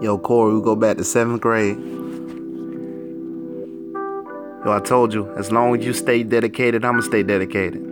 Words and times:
Yo, 0.00 0.16
Corey, 0.16 0.54
we 0.54 0.62
go 0.62 0.76
back 0.76 0.96
to 0.96 1.02
seventh 1.02 1.40
grade. 1.40 1.76
Yo, 4.64 4.72
I 4.72 4.78
told 4.78 5.12
you, 5.12 5.28
as 5.36 5.50
long 5.50 5.76
as 5.76 5.84
you 5.84 5.92
stay 5.92 6.22
dedicated, 6.22 6.84
I'ma 6.84 7.00
stay 7.00 7.24
dedicated. 7.24 7.82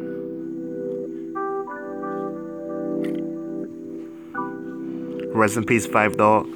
Rest 5.35 5.57
in 5.57 5.65
peace, 5.65 5.89
Phife 5.89 6.17
Dawg. 6.17 6.47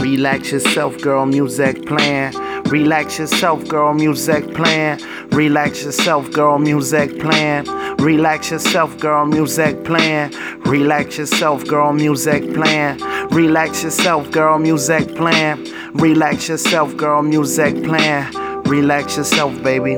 Relax 0.00 0.52
yourself, 0.52 1.00
girl, 1.00 1.26
music 1.26 1.86
playing. 1.86 2.32
Relax 2.66 3.18
yourself, 3.18 3.66
girl, 3.66 3.94
music 3.94 4.54
playing. 4.54 5.00
Relax 5.38 5.84
yourself, 5.84 6.32
girl, 6.32 6.58
music 6.58 7.20
playing. 7.20 7.64
Relax 7.98 8.50
yourself, 8.50 8.98
girl, 8.98 9.24
music 9.24 9.84
playing. 9.84 10.32
Relax 10.62 11.16
yourself, 11.16 11.64
girl, 11.64 11.92
music 11.92 12.52
playing. 12.54 12.98
Relax 13.30 13.84
yourself, 13.84 14.28
girl, 14.32 14.58
music 14.58 15.14
playing. 15.14 15.64
Relax 15.94 16.48
yourself, 16.48 16.96
girl, 16.96 17.22
music 17.22 17.84
playing. 17.84 18.24
Relax 18.64 19.16
yourself, 19.16 19.62
baby. 19.62 19.94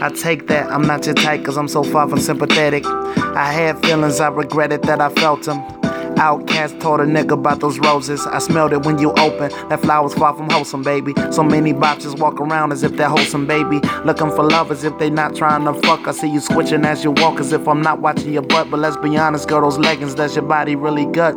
I 0.00 0.08
take 0.08 0.46
that, 0.46 0.72
I'm 0.72 0.86
not 0.86 1.04
your 1.04 1.14
type 1.16 1.44
cause 1.44 1.58
I'm 1.58 1.68
so 1.68 1.82
far 1.82 2.08
from 2.08 2.18
sympathetic. 2.18 2.86
I 2.86 3.52
had 3.52 3.78
feelings, 3.84 4.20
I 4.20 4.28
regretted 4.28 4.84
that 4.84 5.02
I 5.02 5.10
felt 5.10 5.42
them. 5.42 5.75
OutKast 6.16 6.80
told 6.80 7.00
a 7.00 7.04
nigga 7.04 7.32
about 7.32 7.60
those 7.60 7.78
roses. 7.78 8.26
I 8.26 8.38
smelled 8.38 8.72
it 8.72 8.84
when 8.84 8.98
you 8.98 9.12
open. 9.12 9.50
That 9.68 9.80
flower's 9.80 10.14
far 10.14 10.34
from 10.34 10.48
wholesome, 10.48 10.82
baby. 10.82 11.12
So 11.30 11.42
many 11.42 11.72
botches 11.72 12.14
walk 12.14 12.40
around 12.40 12.72
as 12.72 12.82
if 12.82 12.96
they're 12.96 13.08
wholesome, 13.08 13.46
baby. 13.46 13.80
Looking 14.04 14.30
for 14.30 14.42
love 14.42 14.70
as 14.70 14.84
if 14.84 14.98
they 14.98 15.10
not 15.10 15.36
trying 15.36 15.64
to 15.64 15.74
fuck. 15.82 16.08
I 16.08 16.12
see 16.12 16.28
you 16.28 16.40
switching 16.40 16.84
as 16.84 17.04
you 17.04 17.10
walk 17.10 17.38
as 17.38 17.52
if 17.52 17.68
I'm 17.68 17.82
not 17.82 18.00
watching 18.00 18.32
your 18.32 18.42
butt. 18.42 18.70
But 18.70 18.80
let's 18.80 18.96
be 18.96 19.16
honest, 19.16 19.48
girl, 19.48 19.60
those 19.60 19.78
leggings, 19.78 20.14
does 20.14 20.34
your 20.34 20.44
body 20.44 20.74
really 20.74 21.06
gut? 21.06 21.34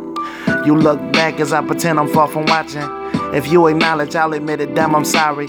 You 0.64 0.76
look 0.76 0.98
back 1.12 1.40
as 1.40 1.52
I 1.52 1.64
pretend 1.64 1.98
I'm 2.00 2.08
far 2.08 2.28
from 2.28 2.46
watching. 2.46 2.82
If 3.34 3.52
you 3.52 3.66
acknowledge, 3.66 4.16
I'll 4.16 4.32
admit 4.32 4.60
it, 4.60 4.74
damn, 4.74 4.94
I'm 4.94 5.04
sorry. 5.04 5.48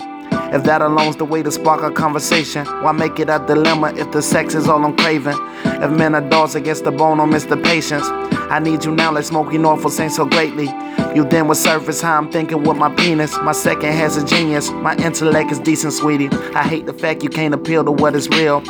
If 0.51 0.63
that 0.65 0.81
alone's 0.81 1.15
the 1.15 1.23
way 1.23 1.41
to 1.43 1.49
spark 1.49 1.81
a 1.81 1.89
conversation, 1.89 2.65
why 2.83 2.91
make 2.91 3.19
it 3.19 3.29
a 3.29 3.39
dilemma 3.47 3.93
if 3.95 4.11
the 4.11 4.21
sex 4.21 4.53
is 4.53 4.67
all 4.67 4.83
I'm 4.83 4.97
craving? 4.97 5.37
If 5.63 5.91
men 5.91 6.13
are 6.13 6.29
dogs 6.29 6.55
against 6.55 6.83
the 6.83 6.91
bone, 6.91 7.19
don't 7.19 7.29
miss 7.29 7.45
the 7.45 7.55
patience. 7.55 8.05
I 8.05 8.59
need 8.59 8.83
you 8.83 8.91
now, 8.93 9.13
like 9.13 9.23
smoking 9.23 9.65
off 9.65 9.81
for 9.81 9.89
saying 9.89 10.09
so 10.09 10.25
greatly. 10.25 10.65
You 11.15 11.23
then 11.23 11.47
with 11.47 11.57
surface 11.57 12.01
how 12.01 12.17
I'm 12.17 12.29
thinking 12.29 12.63
with 12.63 12.75
my 12.75 12.93
penis. 12.95 13.33
My 13.37 13.53
second 13.53 13.93
has 13.93 14.17
a 14.17 14.25
genius, 14.25 14.69
my 14.71 14.93
intellect 14.97 15.53
is 15.53 15.59
decent, 15.59 15.93
sweetie. 15.93 16.27
I 16.53 16.63
hate 16.63 16.85
the 16.85 16.93
fact 16.93 17.23
you 17.23 17.29
can't 17.29 17.53
appeal 17.53 17.85
to 17.85 17.91
what 17.91 18.13
is 18.13 18.27
real. 18.27 18.61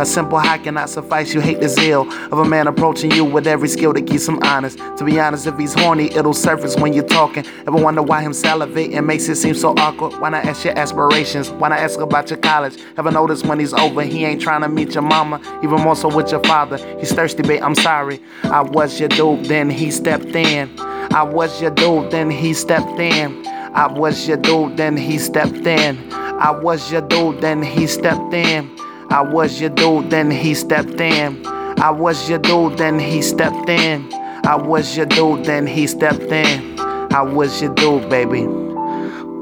A 0.00 0.06
simple 0.06 0.38
high 0.38 0.56
cannot 0.56 0.88
suffice. 0.88 1.34
You 1.34 1.42
hate 1.42 1.60
the 1.60 1.68
zeal 1.68 2.10
of 2.32 2.38
a 2.38 2.44
man 2.46 2.66
approaching 2.68 3.10
you 3.10 3.22
with 3.22 3.46
every 3.46 3.68
skill 3.68 3.92
that 3.92 4.06
keeps 4.06 4.26
him 4.26 4.38
honest. 4.42 4.78
To 4.96 5.04
be 5.04 5.20
honest, 5.20 5.46
if 5.46 5.58
he's 5.58 5.74
horny, 5.74 6.10
it'll 6.14 6.32
surface 6.32 6.74
when 6.74 6.94
you're 6.94 7.04
talking. 7.04 7.44
Ever 7.66 7.76
wonder 7.76 8.00
why 8.00 8.22
him 8.22 8.32
salivating 8.32 9.04
makes 9.04 9.28
it 9.28 9.36
seem 9.36 9.54
so 9.54 9.74
awkward? 9.76 10.18
Why 10.18 10.30
not 10.30 10.46
ask 10.46 10.64
your 10.64 10.78
aspirations? 10.78 11.50
Why 11.50 11.68
not 11.68 11.80
ask 11.80 12.00
about 12.00 12.30
your 12.30 12.38
college? 12.38 12.78
Ever 12.96 13.10
notice 13.10 13.44
when 13.44 13.58
he's 13.58 13.74
over, 13.74 14.00
he 14.00 14.24
ain't 14.24 14.40
trying 14.40 14.62
to 14.62 14.70
meet 14.70 14.94
your 14.94 15.02
mama? 15.02 15.38
Even 15.62 15.82
more 15.82 15.94
so 15.94 16.08
with 16.08 16.30
your 16.30 16.42
father. 16.44 16.78
He's 16.98 17.12
thirsty, 17.12 17.42
babe. 17.42 17.62
I'm 17.62 17.74
sorry. 17.74 18.22
I 18.44 18.62
was 18.62 18.98
your 18.98 19.10
dude, 19.10 19.44
then 19.44 19.68
he 19.68 19.90
stepped 19.90 20.34
in. 20.34 20.80
I 20.80 21.24
was 21.24 21.60
your 21.60 21.72
dude, 21.72 22.10
then 22.10 22.30
he 22.30 22.54
stepped 22.54 22.98
in. 22.98 23.46
I 23.46 23.86
was 23.86 24.26
your 24.26 24.38
dude, 24.38 24.78
then 24.78 24.96
he 24.96 25.18
stepped 25.18 25.66
in. 25.66 26.10
I 26.10 26.52
was 26.52 26.90
your 26.90 27.02
dude, 27.02 27.42
then 27.42 27.62
he 27.62 27.86
stepped 27.86 28.32
in. 28.32 28.74
I 29.10 29.22
was 29.22 29.60
your 29.60 29.70
dude, 29.70 30.10
then 30.10 30.30
he 30.30 30.54
stepped 30.54 31.00
in. 31.00 31.44
I 31.44 31.90
was 31.90 32.30
your 32.30 32.38
dude, 32.38 32.78
then 32.78 32.96
he 33.00 33.22
stepped 33.22 33.68
in. 33.68 34.08
I 34.44 34.54
was 34.54 34.96
your 34.96 35.06
dude, 35.06 35.44
then 35.44 35.66
he 35.66 35.88
stepped 35.88 36.30
in. 36.30 36.78
I 36.78 37.20
was 37.22 37.60
your 37.60 37.74
dude, 37.74 38.08
baby. 38.08 38.46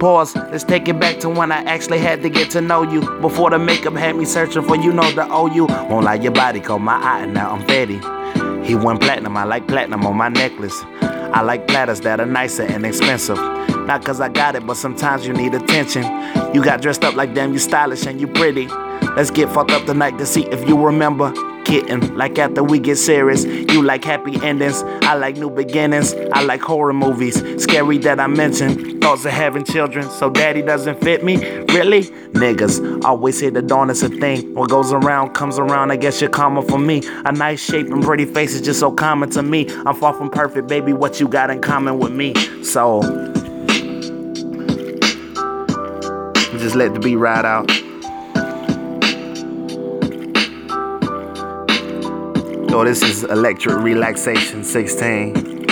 Pause, 0.01 0.37
let's 0.37 0.65
take 0.65 0.89
it 0.89 0.99
back 0.99 1.21
to 1.21 1.29
when 1.29 1.53
I 1.53 1.59
actually 1.65 1.99
had 1.99 2.23
to 2.23 2.31
get 2.31 2.51
to 2.53 2.63
know 2.63 2.83
you. 2.83 3.03
Before 3.21 3.51
the 3.51 3.59
makeup 3.59 3.93
had 3.93 4.17
me 4.17 4.25
searching 4.25 4.63
for 4.63 4.75
you 4.75 4.91
know 4.91 5.11
the 5.13 5.27
OU. 5.27 5.67
Won't 5.91 6.07
lie, 6.07 6.15
your 6.15 6.33
body 6.33 6.61
caught 6.61 6.81
my 6.81 6.95
eye, 6.95 7.27
now 7.27 7.51
I'm 7.51 7.67
fatty. 7.67 7.99
He 8.67 8.75
went 8.75 9.03
platinum, 9.03 9.37
I 9.37 9.45
like 9.45 9.69
platinum 9.69 10.07
on 10.07 10.17
my 10.17 10.31
necklace. 10.31 10.81
I 11.03 11.43
like 11.43 11.69
platters 11.69 12.01
that 12.01 12.21
are 12.21 12.27
nicer 12.27 12.63
and 12.63 12.87
expensive. 12.87 13.37
Not 13.37 14.03
cause 14.03 14.19
I 14.19 14.31
got 14.31 14.57
it, 14.57 14.67
but 14.67 14.79
sometimes 14.79 15.27
you 15.27 15.35
need 15.35 15.53
attention. 15.53 16.05
You 16.55 16.65
got 16.65 16.81
dressed 16.81 17.05
up 17.05 17.17
like 17.17 17.35
damn, 17.35 17.53
you 17.53 17.59
stylish 17.59 18.07
and 18.07 18.19
you 18.19 18.29
pretty. 18.29 18.67
Let's 19.19 19.33
get 19.33 19.49
fucked 19.49 19.73
up 19.73 19.85
tonight 19.85 20.17
to 20.19 20.25
see 20.25 20.45
if 20.45 20.69
you 20.69 20.81
remember. 20.81 21.33
Kitten, 21.65 22.17
like 22.17 22.39
after 22.39 22.63
we 22.63 22.79
get 22.79 22.99
serious, 22.99 23.45
you 23.45 23.83
like 23.83 24.05
happy 24.05 24.41
endings. 24.47 24.85
I 25.03 25.15
like 25.15 25.37
new 25.37 25.51
beginnings. 25.51 26.15
I 26.33 26.45
like 26.45 26.61
horror 26.61 26.93
movies. 26.93 27.43
Scary 27.61 27.99
that 27.99 28.21
I 28.21 28.29
mentioned. 28.29 29.03
Thoughts 29.03 29.25
of 29.25 29.33
having 29.33 29.65
children, 29.65 30.09
so 30.09 30.31
daddy 30.31 30.63
doesn't 30.63 31.01
fit 31.03 31.25
me. 31.25 31.39
Really? 31.75 32.03
Niggas 32.05 33.03
always 33.03 33.37
say 33.41 33.51
the 33.51 33.61
dawn 33.61 33.91
is 33.91 34.05
a 34.05 34.09
thing. 34.09 34.55
What 34.55 34.71
goes 34.71 34.93
around 34.93 35.31
comes 35.31 35.59
around. 35.59 35.91
I 35.91 35.97
guess 35.97 36.21
you're 36.21 36.31
common 36.31 36.65
for 36.69 36.79
me. 36.79 37.03
A 37.25 37.33
nice 37.33 37.61
shape 37.61 37.89
and 37.89 38.05
pretty 38.05 38.25
face 38.25 38.55
is 38.55 38.63
just 38.63 38.79
so 38.79 38.93
common 38.93 39.31
to 39.31 39.43
me. 39.43 39.67
I'm 39.85 39.97
far 39.97 40.15
from 40.15 40.31
perfect, 40.31 40.69
baby. 40.69 40.93
What 40.93 41.19
you 41.19 41.27
got 41.27 41.51
in 41.51 41.61
common 41.61 41.99
with 41.99 42.13
me? 42.13 42.35
So. 42.63 43.03
Just 46.53 46.77
let 46.77 46.95
the 46.95 47.01
beat 47.03 47.17
ride 47.17 47.45
out. 47.45 47.69
Yo, 52.71 52.85
this 52.85 53.03
is 53.03 53.25
Electric 53.25 53.77
Relaxation 53.79 54.63
16. 54.63 55.65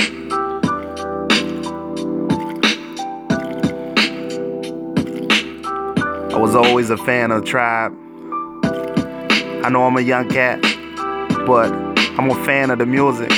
I 6.33 6.39
was 6.39 6.55
always 6.55 6.89
a 6.89 6.97
fan 6.97 7.33
of 7.33 7.45
Tribe. 7.45 7.93
I 9.63 9.69
know 9.69 9.85
I'm 9.85 9.99
a 9.99 10.01
young 10.01 10.31
cat, 10.31 10.63
but 11.47 11.71
I'm 12.19 12.31
a 12.31 12.45
fan 12.47 12.71
of 12.71 12.79
the 12.79 12.87
music. 12.87 13.31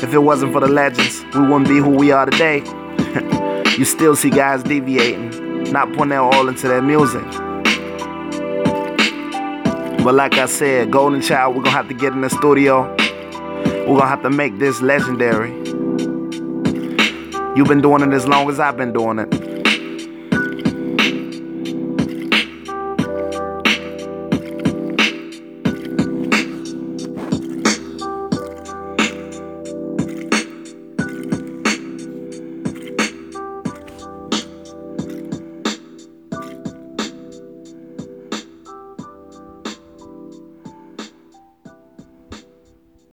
If 0.00 0.14
it 0.14 0.20
wasn't 0.20 0.52
for 0.52 0.60
the 0.60 0.68
legends, 0.68 1.24
we 1.34 1.40
wouldn't 1.40 1.66
be 1.66 1.78
who 1.78 1.90
we 1.90 2.12
are 2.12 2.26
today. 2.26 2.58
you 3.76 3.84
still 3.84 4.14
see 4.14 4.30
guys 4.30 4.62
deviating, 4.62 5.72
not 5.72 5.88
putting 5.88 6.10
their 6.10 6.20
all 6.20 6.48
into 6.48 6.68
their 6.68 6.80
music. 6.80 7.24
But 10.04 10.14
like 10.14 10.34
I 10.34 10.46
said, 10.46 10.90
Golden 10.90 11.20
Child, 11.20 11.56
we're 11.56 11.62
gonna 11.62 11.76
have 11.76 11.88
to 11.88 11.94
get 11.94 12.12
in 12.12 12.20
the 12.20 12.30
studio. 12.30 12.94
We're 13.86 13.98
gonna 13.98 14.06
have 14.06 14.22
to 14.22 14.30
make 14.30 14.58
this 14.58 14.80
legendary. 14.80 15.50
You've 17.56 17.68
been 17.68 17.80
doing 17.80 18.02
it 18.02 18.14
as 18.14 18.26
long 18.26 18.48
as 18.48 18.60
I've 18.60 18.76
been 18.76 18.92
doing 18.92 19.18
it. 19.18 19.47